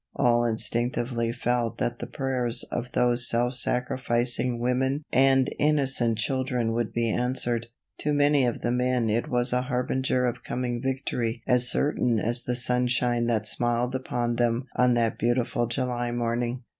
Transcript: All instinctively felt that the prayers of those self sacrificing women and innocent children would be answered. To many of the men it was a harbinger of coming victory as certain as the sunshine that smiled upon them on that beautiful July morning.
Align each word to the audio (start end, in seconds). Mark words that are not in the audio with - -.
All 0.15 0.43
instinctively 0.45 1.31
felt 1.31 1.77
that 1.77 1.99
the 1.99 2.07
prayers 2.07 2.63
of 2.71 2.91
those 2.93 3.29
self 3.29 3.53
sacrificing 3.53 4.57
women 4.57 5.03
and 5.13 5.53
innocent 5.59 6.17
children 6.17 6.71
would 6.71 6.91
be 6.91 7.07
answered. 7.11 7.67
To 7.99 8.11
many 8.11 8.43
of 8.43 8.61
the 8.61 8.71
men 8.71 9.11
it 9.11 9.29
was 9.29 9.53
a 9.53 9.61
harbinger 9.61 10.25
of 10.25 10.43
coming 10.43 10.81
victory 10.81 11.43
as 11.45 11.69
certain 11.69 12.17
as 12.19 12.41
the 12.45 12.55
sunshine 12.55 13.27
that 13.27 13.47
smiled 13.47 13.93
upon 13.93 14.37
them 14.37 14.65
on 14.75 14.95
that 14.95 15.19
beautiful 15.19 15.67
July 15.67 16.09
morning. 16.09 16.63